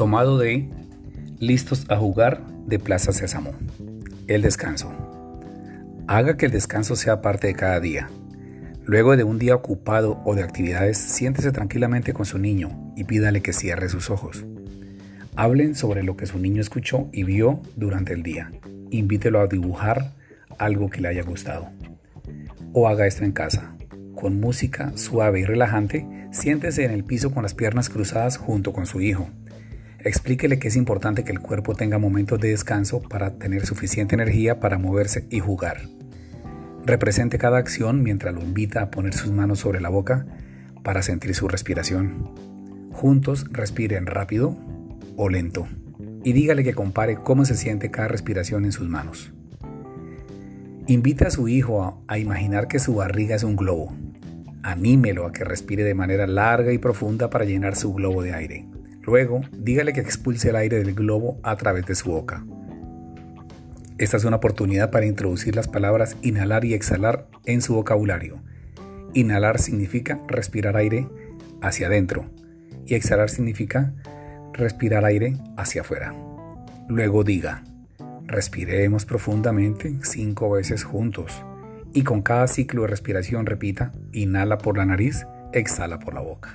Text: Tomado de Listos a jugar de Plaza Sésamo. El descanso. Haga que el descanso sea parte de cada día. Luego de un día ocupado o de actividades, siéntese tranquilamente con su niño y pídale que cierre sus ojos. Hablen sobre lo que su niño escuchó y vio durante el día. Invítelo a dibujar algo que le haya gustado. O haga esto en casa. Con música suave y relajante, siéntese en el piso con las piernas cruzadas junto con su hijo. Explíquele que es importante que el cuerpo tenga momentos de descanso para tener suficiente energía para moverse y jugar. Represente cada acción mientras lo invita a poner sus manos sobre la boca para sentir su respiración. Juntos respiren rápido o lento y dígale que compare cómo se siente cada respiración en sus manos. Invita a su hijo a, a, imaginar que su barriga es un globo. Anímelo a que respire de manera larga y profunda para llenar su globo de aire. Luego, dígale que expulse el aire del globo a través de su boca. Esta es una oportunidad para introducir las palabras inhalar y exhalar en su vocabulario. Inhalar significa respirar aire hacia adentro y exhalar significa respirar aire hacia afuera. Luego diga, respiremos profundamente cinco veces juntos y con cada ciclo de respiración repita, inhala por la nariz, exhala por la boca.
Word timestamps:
Tomado 0.00 0.38
de 0.38 0.66
Listos 1.40 1.84
a 1.90 1.96
jugar 1.98 2.40
de 2.64 2.78
Plaza 2.78 3.12
Sésamo. 3.12 3.52
El 4.28 4.40
descanso. 4.40 4.90
Haga 6.06 6.38
que 6.38 6.46
el 6.46 6.52
descanso 6.52 6.96
sea 6.96 7.20
parte 7.20 7.48
de 7.48 7.54
cada 7.54 7.80
día. 7.80 8.08
Luego 8.86 9.14
de 9.18 9.24
un 9.24 9.38
día 9.38 9.54
ocupado 9.54 10.18
o 10.24 10.34
de 10.34 10.42
actividades, 10.42 10.96
siéntese 10.96 11.52
tranquilamente 11.52 12.14
con 12.14 12.24
su 12.24 12.38
niño 12.38 12.70
y 12.96 13.04
pídale 13.04 13.42
que 13.42 13.52
cierre 13.52 13.90
sus 13.90 14.08
ojos. 14.08 14.42
Hablen 15.36 15.74
sobre 15.74 16.02
lo 16.02 16.16
que 16.16 16.24
su 16.24 16.38
niño 16.38 16.62
escuchó 16.62 17.10
y 17.12 17.24
vio 17.24 17.60
durante 17.76 18.14
el 18.14 18.22
día. 18.22 18.50
Invítelo 18.90 19.38
a 19.42 19.48
dibujar 19.48 20.12
algo 20.56 20.88
que 20.88 21.02
le 21.02 21.08
haya 21.08 21.24
gustado. 21.24 21.68
O 22.72 22.88
haga 22.88 23.06
esto 23.06 23.24
en 23.24 23.32
casa. 23.32 23.74
Con 24.14 24.40
música 24.40 24.92
suave 24.94 25.40
y 25.40 25.44
relajante, 25.44 26.06
siéntese 26.32 26.86
en 26.86 26.90
el 26.90 27.04
piso 27.04 27.34
con 27.34 27.42
las 27.42 27.52
piernas 27.52 27.90
cruzadas 27.90 28.38
junto 28.38 28.72
con 28.72 28.86
su 28.86 29.02
hijo. 29.02 29.28
Explíquele 30.02 30.58
que 30.58 30.68
es 30.68 30.76
importante 30.76 31.24
que 31.24 31.32
el 31.32 31.40
cuerpo 31.40 31.74
tenga 31.74 31.98
momentos 31.98 32.40
de 32.40 32.48
descanso 32.48 33.02
para 33.02 33.34
tener 33.34 33.66
suficiente 33.66 34.14
energía 34.14 34.58
para 34.58 34.78
moverse 34.78 35.26
y 35.28 35.40
jugar. 35.40 35.82
Represente 36.86 37.36
cada 37.36 37.58
acción 37.58 38.02
mientras 38.02 38.34
lo 38.34 38.40
invita 38.40 38.80
a 38.80 38.90
poner 38.90 39.12
sus 39.12 39.30
manos 39.30 39.58
sobre 39.58 39.80
la 39.80 39.90
boca 39.90 40.26
para 40.82 41.02
sentir 41.02 41.34
su 41.34 41.48
respiración. 41.48 42.30
Juntos 42.92 43.46
respiren 43.50 44.06
rápido 44.06 44.56
o 45.16 45.28
lento 45.28 45.68
y 46.24 46.32
dígale 46.32 46.64
que 46.64 46.74
compare 46.74 47.16
cómo 47.16 47.44
se 47.44 47.54
siente 47.54 47.90
cada 47.90 48.08
respiración 48.08 48.64
en 48.64 48.72
sus 48.72 48.88
manos. 48.88 49.32
Invita 50.86 51.28
a 51.28 51.30
su 51.30 51.46
hijo 51.48 51.84
a, 51.84 51.94
a, 52.12 52.18
imaginar 52.18 52.68
que 52.68 52.78
su 52.78 52.94
barriga 52.96 53.36
es 53.36 53.44
un 53.44 53.56
globo. 53.56 53.92
Anímelo 54.62 55.26
a 55.26 55.32
que 55.32 55.44
respire 55.44 55.84
de 55.84 55.94
manera 55.94 56.26
larga 56.26 56.72
y 56.72 56.78
profunda 56.78 57.30
para 57.30 57.44
llenar 57.44 57.76
su 57.76 57.92
globo 57.92 58.22
de 58.22 58.34
aire. 58.34 58.64
Luego, 59.02 59.40
dígale 59.52 59.92
que 59.92 60.00
expulse 60.00 60.50
el 60.50 60.56
aire 60.56 60.78
del 60.78 60.94
globo 60.94 61.38
a 61.42 61.56
través 61.56 61.86
de 61.86 61.94
su 61.94 62.10
boca. 62.10 62.44
Esta 63.98 64.16
es 64.16 64.24
una 64.24 64.36
oportunidad 64.36 64.90
para 64.90 65.06
introducir 65.06 65.56
las 65.56 65.68
palabras 65.68 66.16
inhalar 66.22 66.64
y 66.64 66.74
exhalar 66.74 67.26
en 67.44 67.60
su 67.60 67.74
vocabulario. 67.74 68.38
Inhalar 69.12 69.58
significa 69.58 70.20
respirar 70.26 70.76
aire 70.76 71.06
hacia 71.60 71.88
adentro 71.88 72.24
y 72.86 72.94
exhalar 72.94 73.28
significa 73.28 73.92
respirar 74.54 75.04
aire 75.04 75.36
hacia 75.56 75.82
afuera. 75.82 76.14
Luego 76.88 77.24
diga, 77.24 77.62
respiremos 78.26 79.04
profundamente 79.04 79.98
cinco 80.02 80.50
veces 80.50 80.84
juntos 80.84 81.42
y 81.92 82.02
con 82.02 82.22
cada 82.22 82.46
ciclo 82.46 82.82
de 82.82 82.88
respiración 82.88 83.46
repita, 83.46 83.92
inhala 84.12 84.58
por 84.58 84.76
la 84.76 84.86
nariz, 84.86 85.26
exhala 85.52 85.98
por 85.98 86.14
la 86.14 86.20
boca. 86.20 86.54